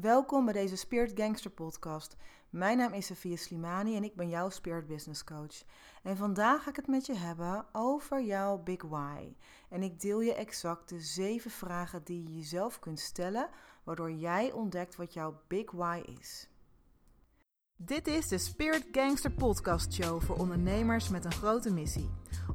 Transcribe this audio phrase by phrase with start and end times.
[0.00, 2.16] Welkom bij deze Spirit Gangster podcast.
[2.50, 5.62] Mijn naam is Sofia Slimani en ik ben jouw Spirit Business Coach.
[6.02, 9.34] En vandaag ga ik het met je hebben over jouw Big Why.
[9.68, 13.48] En ik deel je exact de zeven vragen die je jezelf kunt stellen,
[13.84, 16.48] waardoor jij ontdekt wat jouw Big Why is.
[17.80, 22.10] Dit is de Spirit Gangster Podcast Show voor ondernemers met een grote missie.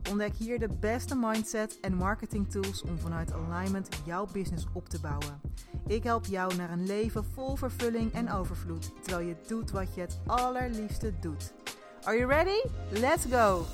[0.10, 5.00] Ontdek hier de beste mindset en marketing tools om vanuit alignment jouw business op te
[5.00, 5.42] bouwen.
[5.88, 10.02] Ik help jou naar een leven vol vervulling en overvloed, terwijl je doet wat je
[10.02, 11.54] het allerliefste doet.
[12.02, 12.68] Are you ready?
[12.92, 13.66] Let's go!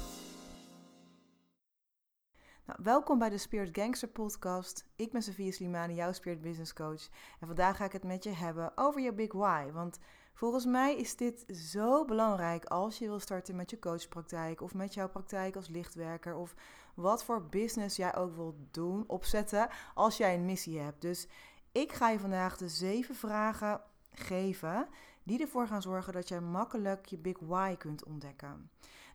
[2.66, 4.86] Nou, welkom bij de Spirit Gangster podcast.
[4.96, 7.08] Ik ben Sofia Slimani, jouw Spirit Business Coach.
[7.40, 9.72] En vandaag ga ik het met je hebben over je Big Why.
[9.72, 10.00] Want
[10.40, 14.62] volgens mij is dit zo belangrijk als je wil starten met je coachpraktijk...
[14.62, 16.36] of met jouw praktijk als lichtwerker...
[16.36, 16.56] of
[16.94, 21.02] wat voor business jij ook wilt doen, opzetten als jij een missie hebt.
[21.02, 21.28] Dus
[21.72, 24.88] ik ga je vandaag de zeven vragen geven
[25.24, 28.70] die ervoor gaan zorgen dat jij makkelijk je Big Why kunt ontdekken.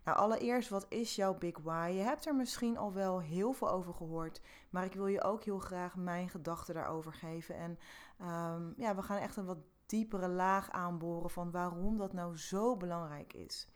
[0.04, 1.92] Nou, allereerst, wat is jouw Big Why?
[1.94, 4.40] Je hebt er misschien al wel heel veel over gehoord,
[4.70, 7.56] maar ik wil je ook heel graag mijn gedachten daarover geven.
[7.56, 7.78] En
[8.18, 12.76] ehm, ja, we gaan echt een wat diepere laag aanboren van waarom dat nou zo
[12.76, 13.68] belangrijk is.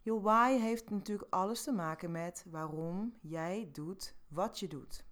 [0.00, 5.04] Je why heeft natuurlijk alles te maken met waarom jij doet wat je doet.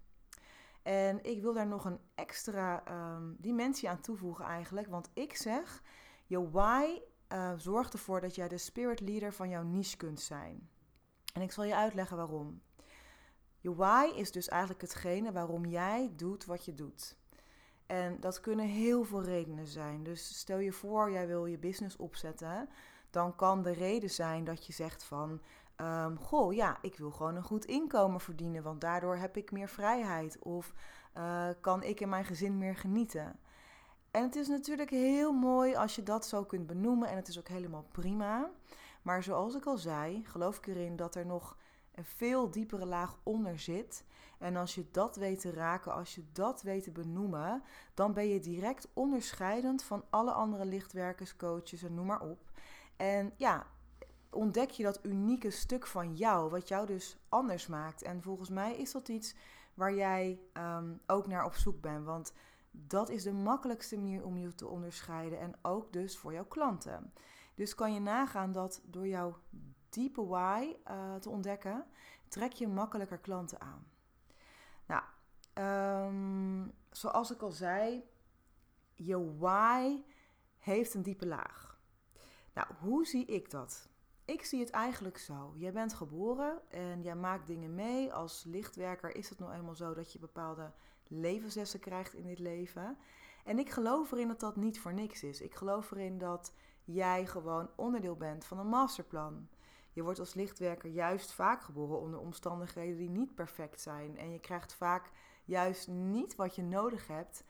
[0.83, 2.83] En ik wil daar nog een extra
[3.15, 4.87] um, dimensie aan toevoegen eigenlijk.
[4.87, 5.83] Want ik zeg,
[6.25, 6.99] je why
[7.33, 10.69] uh, zorgt ervoor dat jij de spirit leader van jouw niche kunt zijn.
[11.33, 12.61] En ik zal je uitleggen waarom.
[13.59, 17.17] Je why is dus eigenlijk hetgene waarom jij doet wat je doet.
[17.93, 20.03] En dat kunnen heel veel redenen zijn.
[20.03, 22.69] Dus stel je voor, jij wil je business opzetten.
[23.09, 25.41] Dan kan de reden zijn dat je zegt van...
[25.77, 29.67] Um, goh, ja, ik wil gewoon een goed inkomen verdienen, want daardoor heb ik meer
[29.67, 30.39] vrijheid.
[30.39, 30.73] Of
[31.17, 33.39] uh, kan ik in mijn gezin meer genieten.
[34.11, 37.39] En het is natuurlijk heel mooi als je dat zo kunt benoemen en het is
[37.39, 38.49] ook helemaal prima.
[39.01, 41.57] Maar zoals ik al zei, geloof ik erin dat er nog
[41.95, 44.03] een veel diepere laag onder zit.
[44.43, 48.27] En als je dat weet te raken, als je dat weet te benoemen, dan ben
[48.27, 52.51] je direct onderscheidend van alle andere lichtwerkers, coaches en noem maar op.
[52.95, 53.67] En ja,
[54.29, 58.01] ontdek je dat unieke stuk van jou, wat jou dus anders maakt.
[58.01, 59.35] En volgens mij is dat iets
[59.73, 62.05] waar jij um, ook naar op zoek bent.
[62.05, 62.33] Want
[62.71, 67.13] dat is de makkelijkste manier om je te onderscheiden en ook dus voor jouw klanten.
[67.55, 69.37] Dus kan je nagaan dat door jouw
[69.89, 71.85] diepe why uh, te ontdekken,
[72.27, 73.92] trek je makkelijker klanten aan.
[74.93, 78.03] Nou, um, zoals ik al zei,
[78.93, 80.03] je why
[80.57, 81.79] heeft een diepe laag.
[82.53, 83.89] Nou, hoe zie ik dat?
[84.25, 85.53] Ik zie het eigenlijk zo.
[85.55, 88.13] Jij bent geboren en jij maakt dingen mee.
[88.13, 90.71] Als lichtwerker is het nou eenmaal zo dat je bepaalde
[91.07, 92.97] levenslessen krijgt in dit leven.
[93.43, 95.41] En ik geloof erin dat dat niet voor niks is.
[95.41, 99.49] Ik geloof erin dat jij gewoon onderdeel bent van een masterplan.
[99.93, 104.17] Je wordt als lichtwerker juist vaak geboren onder omstandigheden die niet perfect zijn.
[104.17, 105.11] En je krijgt vaak
[105.45, 107.43] juist niet wat je nodig hebt,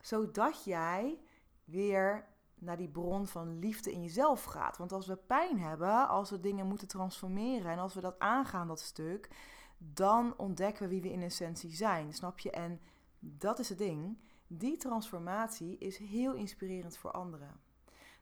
[0.00, 1.18] zodat jij
[1.64, 4.76] weer naar die bron van liefde in jezelf gaat.
[4.76, 8.68] Want als we pijn hebben, als we dingen moeten transformeren en als we dat aangaan,
[8.68, 9.28] dat stuk,
[9.78, 12.12] dan ontdekken we wie we in essentie zijn.
[12.12, 12.50] Snap je?
[12.50, 12.80] En
[13.18, 14.18] dat is het ding.
[14.46, 17.60] Die transformatie is heel inspirerend voor anderen.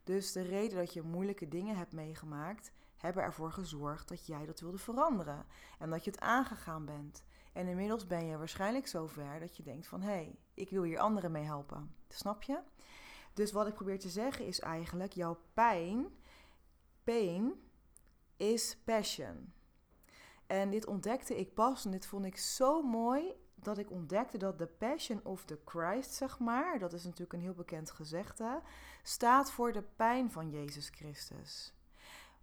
[0.05, 2.73] Dus de reden dat je moeilijke dingen hebt meegemaakt,
[3.07, 5.47] hebben ervoor gezorgd dat jij dat wilde veranderen.
[5.79, 7.25] En dat je het aangegaan bent.
[7.53, 10.99] En inmiddels ben je waarschijnlijk zover dat je denkt van hé, hey, ik wil hier
[10.99, 11.95] anderen mee helpen.
[12.09, 12.59] Snap je?
[13.35, 16.07] Dus wat ik probeer te zeggen is eigenlijk, jouw pijn,
[17.05, 17.55] pain,
[18.37, 19.53] is passion.
[20.47, 24.59] En dit ontdekte ik pas en dit vond ik zo mooi dat ik ontdekte dat
[24.59, 28.63] de Passion of the Christ, zeg maar, dat is natuurlijk een heel bekend gezegde,
[29.03, 31.76] staat voor de pijn van Jezus Christus.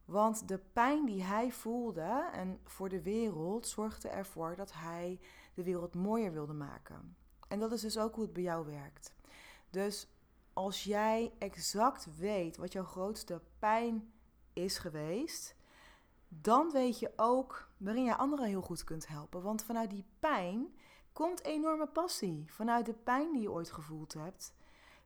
[0.06, 5.19] Want de pijn die hij voelde en voor de wereld zorgde ervoor dat hij
[5.53, 7.16] de wereld mooier wilde maken.
[7.47, 9.13] En dat is dus ook hoe het bij jou werkt.
[9.69, 10.08] Dus
[10.53, 14.13] als jij exact weet wat jouw grootste pijn
[14.54, 15.56] is geweest,
[16.28, 19.42] dan weet je ook waarin je anderen heel goed kunt helpen.
[19.42, 20.75] Want vanuit die pijn
[21.13, 22.45] komt enorme passie.
[22.48, 24.54] Vanuit de pijn die je ooit gevoeld hebt,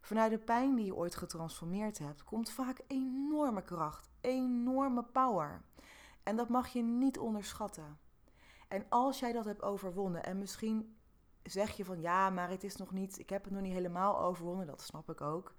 [0.01, 5.61] vanuit de pijn die je ooit getransformeerd hebt, komt vaak enorme kracht, enorme power.
[6.23, 7.99] En dat mag je niet onderschatten.
[8.67, 10.97] En als jij dat hebt overwonnen, en misschien
[11.43, 14.19] zeg je van ja, maar het is nog niet, ik heb het nog niet helemaal
[14.19, 15.53] overwonnen, dat snap ik ook.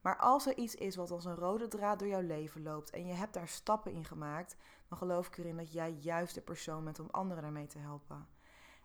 [0.00, 3.06] Maar als er iets is wat als een rode draad door jouw leven loopt en
[3.06, 4.56] je hebt daar stappen in gemaakt,
[4.88, 8.28] dan geloof ik erin dat jij juist de persoon bent om anderen daarmee te helpen.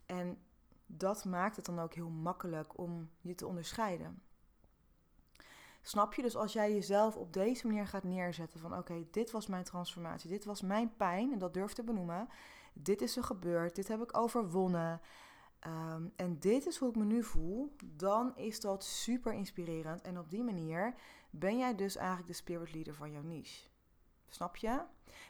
[0.05, 0.37] En
[0.85, 4.21] dat maakt het dan ook heel makkelijk om je te onderscheiden.
[5.81, 6.21] Snap je?
[6.21, 10.29] Dus als jij jezelf op deze manier gaat neerzetten van oké, dit was mijn transformatie,
[10.29, 12.27] dit was mijn pijn en dat durf te benoemen.
[12.73, 15.01] Dit is er gebeurd, dit heb ik overwonnen.
[15.59, 20.01] Ehm, en dit is hoe ik me nu voel, dan is dat super inspirerend.
[20.01, 20.95] En op die manier
[21.29, 23.69] ben jij dus eigenlijk de spirit leader van jouw niche.
[24.29, 24.81] Snap je?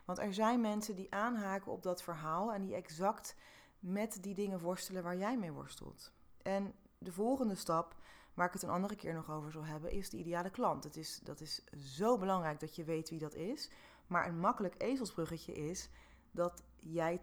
[0.06, 3.36] Want er zijn mensen die aanhaken op dat verhaal en die exact
[3.80, 6.12] met die dingen worstelen waar jij mee worstelt.
[6.42, 7.96] En de volgende stap,
[8.34, 10.84] waar ik het een andere keer nog over zal hebben, is de ideale klant.
[10.84, 11.64] Het is, dat is
[11.96, 13.70] zo belangrijk dat je weet wie dat is.
[14.08, 15.90] Maar een makkelijk ezelsbruggetje is
[16.32, 17.22] dat jij 80%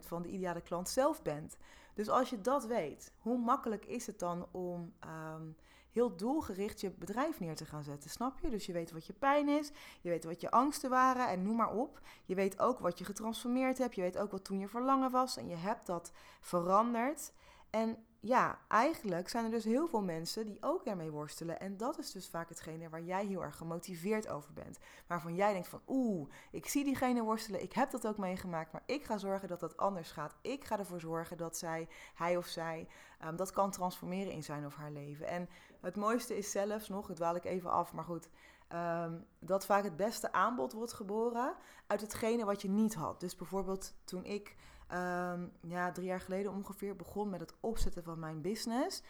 [0.00, 1.56] van de ideale klant zelf bent.
[1.94, 5.42] Dus als je dat weet, hoe makkelijk is het dan om ehm,
[5.90, 8.10] heel doelgericht je bedrijf neer te gaan zetten?
[8.10, 8.50] Snap je?
[8.50, 11.56] Dus je weet wat je pijn is, je weet wat je angsten waren en noem
[11.56, 12.00] maar op.
[12.24, 15.36] Je weet ook wat je getransformeerd hebt, je weet ook wat toen je verlangen was
[15.36, 17.32] en je hebt dat veranderd.
[17.70, 21.60] En ja, eigenlijk zijn er dus heel veel mensen die ook ermee worstelen.
[21.60, 24.78] En dat is dus vaak hetgene waar jij heel erg gemotiveerd over bent.
[25.06, 28.82] Waarvan jij denkt van, oeh, ik zie diegene worstelen, ik heb dat ook meegemaakt, maar
[28.86, 30.34] ik ga zorgen dat dat anders gaat.
[30.40, 32.88] Ik ga ervoor zorgen dat zij, hij of zij,
[33.24, 35.26] um, dat kan transformeren in zijn of haar leven.
[35.26, 35.48] En
[35.80, 38.28] het mooiste is zelfs nog, het dwaal ik even af, maar goed,
[38.72, 41.54] um, dat vaak het beste aanbod wordt geboren
[41.86, 43.20] uit hetgene wat je niet had.
[43.20, 44.56] Dus bijvoorbeeld toen ik
[44.92, 49.02] um, ja, drie jaar geleden ongeveer begon met het opzetten van mijn business.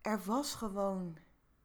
[0.00, 1.16] Er was gewoon.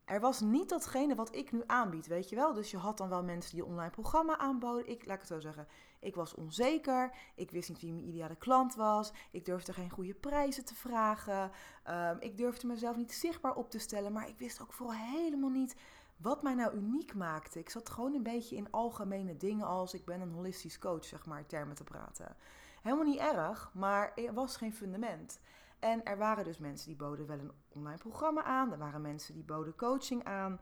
[0.05, 2.53] Er was niet datgene wat ik nu aanbied, weet je wel.
[2.53, 4.89] Dus je had dan wel mensen die online programma aanboden.
[4.89, 5.67] Ik, laat ik het zo zeggen,
[5.99, 7.15] ik was onzeker.
[7.35, 9.11] Ik wist niet wie mijn ideale klant was.
[9.31, 11.51] Ik durfde geen goede prijzen te vragen.
[11.89, 14.11] Um, ik durfde mezelf niet zichtbaar op te stellen.
[14.11, 15.75] Maar ik wist ook vooral helemaal niet
[16.17, 17.59] wat mij nou uniek maakte.
[17.59, 21.25] Ik zat gewoon een beetje in algemene dingen als ik ben een holistisch coach, zeg
[21.25, 22.35] maar, termen te praten.
[22.81, 25.39] Helemaal niet erg, maar er was geen fundament.
[25.79, 28.71] En er waren dus mensen die boden wel een online programma aan.
[28.71, 30.59] Er waren mensen die boden coaching aan.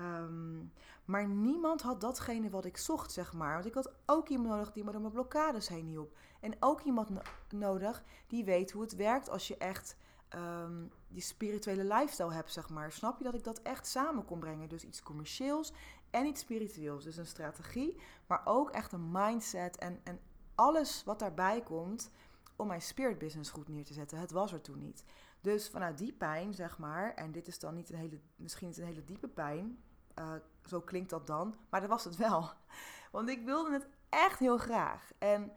[0.00, 0.72] Um,
[1.04, 3.52] maar niemand had datgene wat ik zocht, zeg maar.
[3.52, 6.16] Want ik had ook iemand nodig die me door mijn blokkades heen hielp.
[6.40, 7.10] En ook iemand
[7.48, 9.96] nodig die weet hoe het werkt als je echt
[10.34, 12.92] um, die spirituele lifestyle hebt, zeg maar.
[12.92, 14.68] Snap je dat ik dat echt samen kon brengen?
[14.68, 15.72] Dus iets commercieels
[16.10, 17.04] en iets spiritueels.
[17.04, 20.20] Dus een strategie, maar ook echt een mindset en, en
[20.56, 22.10] alles wat daarbij komt
[22.56, 24.18] om mijn spirit business goed neer te zetten.
[24.18, 25.04] Het was er toen niet.
[25.40, 28.78] Dus vanuit die pijn, zeg maar, en dit is dan niet een hele, misschien niet
[28.78, 29.82] een hele diepe pijn,
[30.18, 30.32] uh,
[30.64, 32.50] zo klinkt dat dan, maar dat was het wel.
[33.12, 35.10] Want ik wilde het echt heel graag.
[35.18, 35.52] En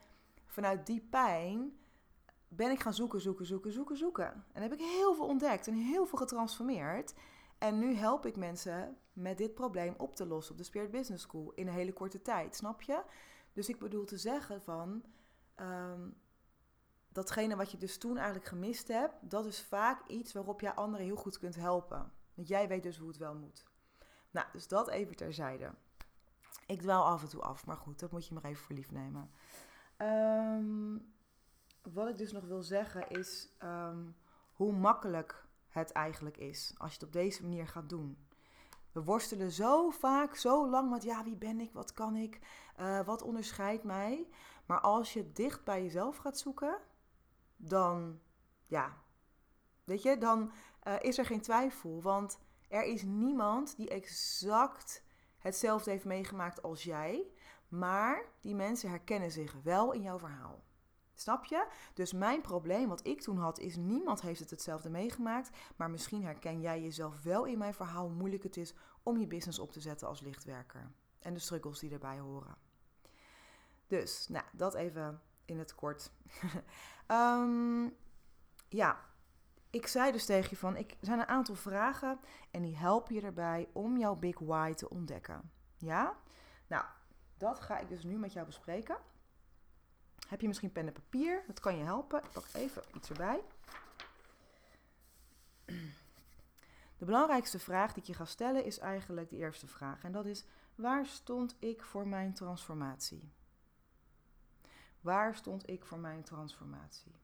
[0.45, 1.77] vanuit die pijn
[2.47, 4.45] ben ik gaan zoeken, zoeken, zoeken, zoeken, zoeken.
[4.53, 7.13] En heb ik heel veel ontdekt en heel veel getransformeerd.
[7.57, 11.23] En nu help ik mensen met dit probleem op te lossen op de Spirit Business
[11.23, 13.01] School in een hele korte tijd, snap je?
[13.59, 15.03] Dus ik bedoel te zeggen van
[15.55, 16.17] um,
[17.09, 21.05] datgene wat je dus toen eigenlijk gemist hebt, dat is vaak iets waarop jij anderen
[21.05, 22.11] heel goed kunt helpen.
[22.33, 23.65] Want jij weet dus hoe het wel moet.
[24.31, 25.73] Nou, dus dat even terzijde.
[26.65, 28.91] Ik dwaal af en toe af, maar goed, dat moet je maar even voor lief
[28.91, 29.31] nemen.
[29.97, 31.13] Um,
[31.81, 34.15] wat ik dus nog wil zeggen is um,
[34.53, 38.17] hoe makkelijk het eigenlijk is als je het op deze manier gaat doen.
[38.91, 42.39] We worstelen zo vaak, zo lang met ja, wie ben ik, wat kan ik,
[42.79, 44.27] uh, wat onderscheidt mij.
[44.65, 46.77] Maar als je dicht bij jezelf gaat zoeken,
[47.55, 48.19] dan,
[48.65, 48.97] ja,
[49.83, 50.51] weet je, dan
[50.87, 52.01] uh, is er geen twijfel.
[52.01, 55.03] Want er is niemand die exact
[55.37, 57.27] hetzelfde heeft meegemaakt als jij.
[57.67, 60.63] Maar die mensen herkennen zich wel in jouw verhaal.
[61.19, 61.67] Snap je?
[61.93, 65.49] Dus mijn probleem, wat ik toen had, is niemand heeft het hetzelfde meegemaakt.
[65.75, 68.73] Maar misschien herken jij jezelf wel in mijn verhaal hoe moeilijk het is
[69.03, 70.91] om je business op te zetten als lichtwerker.
[71.19, 72.55] En de struggles die erbij horen.
[73.87, 76.11] Dus, nou, dat even in het kort.
[77.07, 77.95] um,
[78.81, 78.99] ja,
[79.69, 82.19] ik zei dus tegen je van, ik, zijn een aantal vragen
[82.51, 85.51] en die helpen je erbij om jouw big why te ontdekken.
[85.77, 86.17] Ja?
[86.67, 86.85] Nou,
[87.37, 88.97] dat ga ik dus nu met jou bespreken.
[90.29, 91.43] Heb je misschien pen en papier?
[91.47, 92.23] Dat kan je helpen.
[92.23, 93.41] Ik pak even iets erbij.
[96.97, 100.03] De belangrijkste vraag die ik je ga stellen is eigenlijk de eerste vraag.
[100.03, 100.45] En dat is:
[100.75, 103.31] waar stond ik voor mijn transformatie?
[105.01, 107.15] Waar stond ik voor mijn transformatie?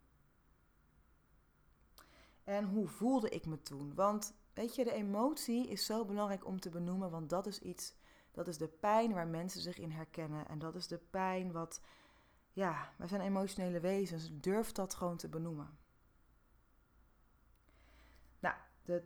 [2.43, 3.95] En hoe voelde ik me toen?
[3.95, 7.95] Want weet je, de emotie is zo belangrijk om te benoemen, want dat is iets,
[8.31, 10.47] dat is de pijn waar mensen zich in herkennen.
[10.47, 11.81] En dat is de pijn wat
[12.55, 14.29] ja, wij zijn emotionele wezens.
[14.31, 15.77] Durf dat gewoon te benoemen.
[18.39, 19.03] Nou, de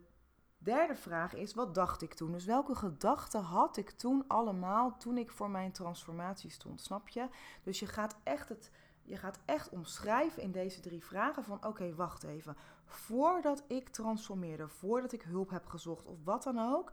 [0.58, 2.32] derde vraag is: wat dacht ik toen?
[2.32, 6.82] Dus welke gedachten had ik toen allemaal toen ik voor mijn transformatie stond?
[6.82, 7.28] Snap je?
[7.64, 8.72] Dus je gaat echt het.
[9.02, 12.58] Je gaat echt omschrijven in deze drie vragen van oké, wacht even.
[12.86, 16.92] Voordat ik transformeerde, voordat ik hulp heb gezocht of wat dan ook,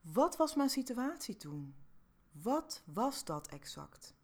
[0.00, 1.74] wat was mijn situatie toen?
[2.32, 4.14] Wat was dat exact?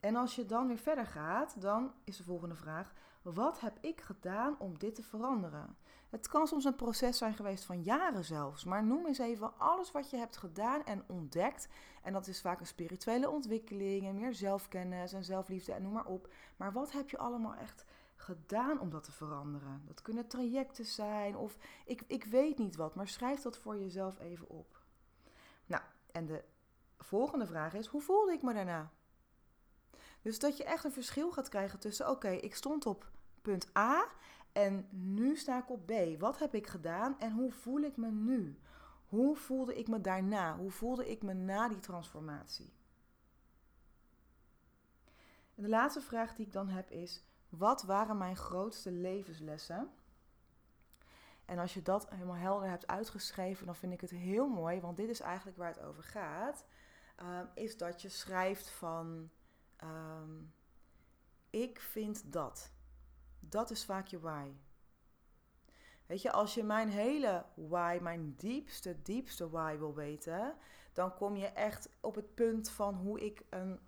[0.00, 2.92] En als je dan weer verder gaat, dan is de volgende vraag:
[3.22, 5.76] wat heb ik gedaan om dit te veranderen?
[6.10, 9.92] Het kan soms een proces zijn geweest van jaren zelfs, maar noem eens even alles
[9.92, 11.68] wat je hebt gedaan en ontdekt.
[12.02, 16.06] En dat is vaak een spirituele ontwikkeling en meer zelfkennis en zelfliefde en noem maar
[16.06, 16.32] op.
[16.56, 17.84] Maar wat heb je allemaal echt
[18.16, 19.82] gedaan om dat te veranderen?
[19.86, 24.18] Dat kunnen trajecten zijn of ik, ik weet niet wat, maar schrijf dat voor jezelf
[24.18, 24.80] even op.
[25.66, 26.44] Nou, en de
[26.98, 28.90] volgende vraag is: hoe voelde ik me daarna?
[30.22, 33.10] Dus dat je echt een verschil gaat krijgen tussen: oké, ik stond op
[33.42, 34.08] punt A
[34.52, 35.92] en nu sta ik op B.
[36.18, 38.58] Wat heb ik gedaan en hoe voel ik me nu?
[39.08, 40.56] Hoe voelde ik me daarna?
[40.56, 42.72] Hoe voelde ik me na die transformatie?
[45.54, 49.90] En de laatste vraag die ik dan heb is: wat waren mijn grootste levenslessen?
[51.44, 54.96] En als je dat helemaal helder hebt uitgeschreven, dan vind ik het heel mooi, want
[54.96, 56.66] dit is eigenlijk waar het over gaat.
[57.22, 59.30] Uh, is dat je schrijft van:
[59.84, 60.52] um,
[61.50, 62.72] Ik vind dat.
[63.40, 64.52] Dat is vaak je why.
[66.06, 70.54] Weet je, als je mijn hele why, mijn diepste, diepste why wil weten,
[70.92, 73.80] dan kom je echt op het punt van hoe ik een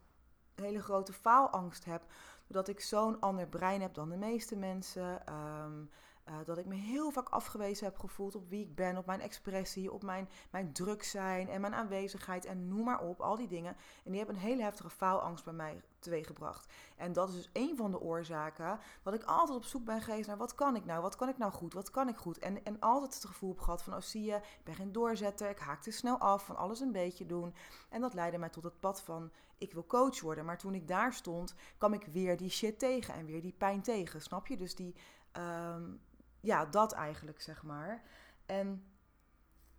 [0.55, 2.03] hele grote faalangst heb.
[2.47, 5.35] Doordat ik zo'n ander brein heb dan de meeste mensen.
[5.35, 5.91] Um,
[6.29, 9.21] uh, dat ik me heel vaak afgewezen heb gevoeld op wie ik ben, op mijn
[9.21, 13.49] expressie, op mijn, mijn druk zijn en mijn aanwezigheid en noem maar op, al die
[13.49, 13.77] dingen.
[14.05, 16.73] En die hebben een hele heftige faalangst bij mij teweeggebracht.
[16.97, 20.27] En dat is dus een van de oorzaken dat ik altijd op zoek ben geweest
[20.27, 22.39] naar wat kan ik nou, wat kan ik nou goed, wat kan ik goed.
[22.39, 25.51] En, en altijd het gevoel heb gehad van, oh zie je, ik ben geen doorzetter,
[25.51, 27.55] ik haak te snel af, van alles een beetje doen.
[27.89, 30.45] En dat leidde mij tot het pad van, ik wil coach worden.
[30.45, 33.83] Maar toen ik daar stond, kwam ik weer die shit tegen en weer die pijn
[33.83, 34.57] tegen, snap je?
[34.57, 34.95] Dus die...
[35.37, 36.01] Um,
[36.43, 38.03] ja, dat eigenlijk, zeg maar.
[38.47, 38.85] En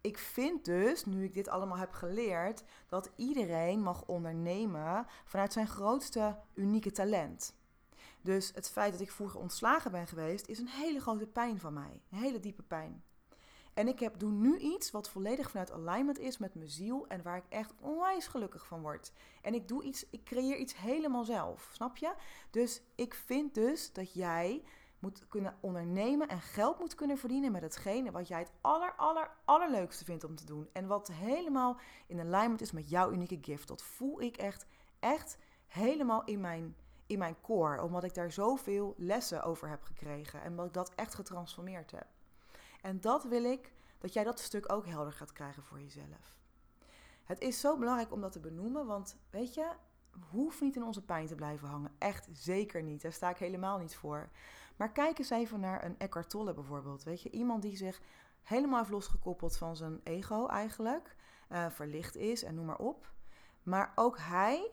[0.01, 5.67] ik vind dus, nu ik dit allemaal heb geleerd, dat iedereen mag ondernemen vanuit zijn
[5.67, 7.55] grootste unieke talent.
[8.21, 11.73] Dus het feit dat ik vroeger ontslagen ben geweest, is een hele grote pijn van
[11.73, 12.01] mij.
[12.11, 13.03] Een hele diepe pijn.
[13.73, 17.21] En ik heb, doe nu iets wat volledig vanuit alignment is met mijn ziel en
[17.21, 19.11] waar ik echt onwijs gelukkig van word.
[19.41, 22.13] En ik doe iets, ik creëer iets helemaal zelf, snap je?
[22.51, 24.63] Dus ik vind dus dat jij
[25.03, 29.31] moet kunnen ondernemen en geld moet kunnen verdienen met hetgene wat jij het aller, aller,
[29.45, 30.69] allerleukste vindt om te doen.
[30.73, 33.67] En wat helemaal in alignment is met jouw unieke gift.
[33.67, 34.65] Dat voel ik echt,
[34.99, 37.81] echt helemaal in mijn, in mijn core.
[37.81, 40.41] Omdat ik daar zoveel lessen over heb gekregen.
[40.41, 42.07] En omdat ik dat echt getransformeerd heb.
[42.81, 46.35] En dat wil ik, dat jij dat stuk ook helder gaat krijgen voor jezelf.
[47.23, 49.71] Het is zo belangrijk om dat te benoemen, want weet je,
[50.29, 51.91] hoeft niet in onze pijn te blijven hangen.
[51.97, 53.01] Echt zeker niet.
[53.01, 54.29] Daar sta ik helemaal niet voor.
[54.75, 57.03] Maar kijk eens even naar een Eckhart Tolle bijvoorbeeld.
[57.03, 58.01] Weet je, iemand die zich
[58.43, 61.15] helemaal heeft losgekoppeld van zijn ego eigenlijk.
[61.49, 63.11] Uh, verlicht is en noem maar op.
[63.63, 64.71] Maar ook hij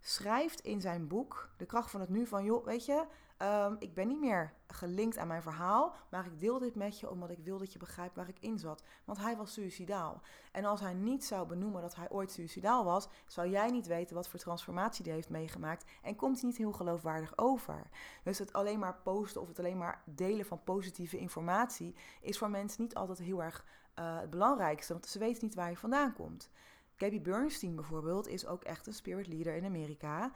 [0.00, 3.06] schrijft in zijn boek De kracht van het nu van, joh, weet je,
[3.42, 7.10] um, ik ben niet meer gelinkt aan mijn verhaal, maar ik deel dit met je
[7.10, 8.82] omdat ik wil dat je begrijpt waar ik in zat.
[9.04, 10.22] Want hij was suicidaal.
[10.52, 14.16] En als hij niet zou benoemen dat hij ooit suicidaal was, zou jij niet weten
[14.16, 17.90] wat voor transformatie hij heeft meegemaakt en komt hij niet heel geloofwaardig over.
[18.22, 22.50] Dus het alleen maar posten of het alleen maar delen van positieve informatie is voor
[22.50, 23.64] mensen niet altijd heel erg
[23.98, 26.50] uh, het belangrijkste, want ze weten niet waar je vandaan komt.
[26.96, 30.32] Gabby Bernstein bijvoorbeeld is ook echt een spirit leader in Amerika.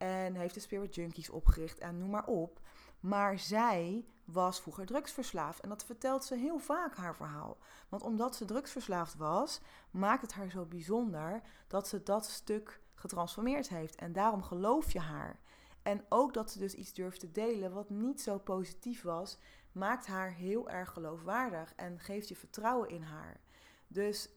[0.00, 2.60] En heeft de Spirit Junkies opgericht en noem maar op.
[3.00, 5.60] Maar zij was vroeger drugsverslaafd.
[5.60, 7.58] En dat vertelt ze heel vaak haar verhaal.
[7.88, 13.68] Want omdat ze drugsverslaafd was, maakt het haar zo bijzonder dat ze dat stuk getransformeerd
[13.68, 13.94] heeft.
[13.94, 15.40] En daarom geloof je haar.
[15.82, 19.38] En ook dat ze dus iets durft te delen wat niet zo positief was,
[19.72, 23.40] maakt haar heel erg geloofwaardig en geeft je vertrouwen in haar.
[23.86, 24.28] Dus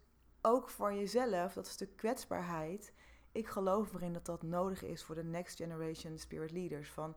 [0.42, 2.94] ook voor jezelf, dat stuk kwetsbaarheid.
[3.34, 6.92] Ik geloof erin dat dat nodig is voor de next generation spirit leaders.
[6.92, 7.16] Van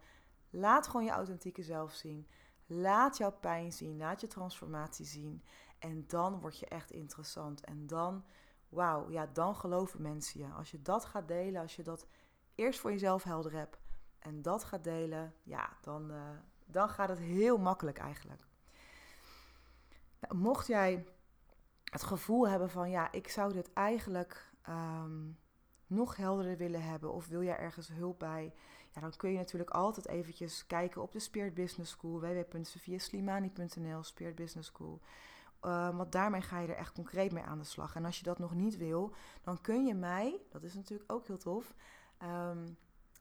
[0.50, 2.28] laat gewoon je authentieke zelf zien.
[2.66, 3.96] Laat jouw pijn zien.
[3.96, 5.42] Laat je transformatie zien.
[5.78, 7.64] En dan word je echt interessant.
[7.64, 8.24] En dan,
[8.68, 10.52] wauw, ja, dan geloven mensen je.
[10.52, 12.06] Als je dat gaat delen, als je dat
[12.54, 13.78] eerst voor jezelf helder hebt
[14.18, 16.30] en dat gaat delen, ja, dan, uh,
[16.66, 18.46] dan gaat het heel makkelijk eigenlijk.
[20.20, 21.06] Nou, mocht jij
[21.84, 25.38] het gevoel hebben van ja, ik zou dit eigenlijk um,
[25.86, 28.52] nog helderder willen hebben of wil jij ergens hulp bij,
[28.94, 34.34] ja, dan kun je natuurlijk altijd eventjes kijken op de Spirit Business School, www.sofiaslimani.nl, Spirit
[34.34, 35.00] Business School.
[35.62, 37.94] Um, want daarmee ga je er echt concreet mee aan de slag.
[37.94, 41.26] En als je dat nog niet wil, dan kun je mij, dat is natuurlijk ook
[41.26, 41.74] heel tof,
[42.22, 42.76] um,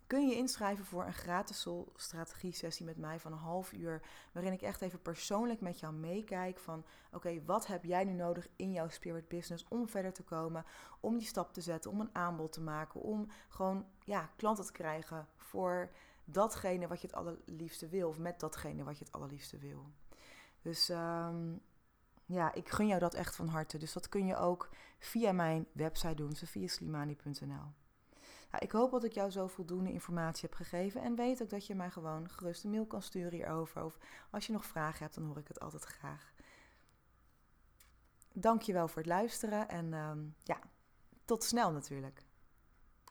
[0.07, 4.01] kun je inschrijven voor een gratis Soul strategie sessie met mij van een half uur.
[4.31, 8.47] Waarin ik echt even persoonlijk met jou meekijk van oké, wat heb jij nu nodig
[8.55, 10.65] in jouw spirit business om verder te komen,
[10.99, 14.71] om die stap te zetten, om een aanbod te maken, om gewoon ja, klanten te
[14.71, 15.91] krijgen voor
[16.23, 19.85] datgene wat je het allerliefste wil of met datgene wat je het allerliefste wil.
[20.61, 21.61] Dus um,
[22.25, 23.77] ja, ik gun jou dat echt van harte.
[23.77, 24.69] Dus dat kun je ook
[24.99, 27.84] via mijn website doen, sofiaslimani.nl.
[28.59, 31.01] Ik hoop dat ik jou zo voldoende informatie heb gegeven.
[31.01, 33.83] En weet ook dat je mij gewoon gerust een mail kan sturen hierover.
[33.83, 33.97] Of
[34.31, 36.33] als je nog vragen hebt, dan hoor ik het altijd graag.
[38.33, 39.69] Dank je wel voor het luisteren.
[39.69, 40.59] En um, ja,
[41.25, 42.24] tot snel natuurlijk.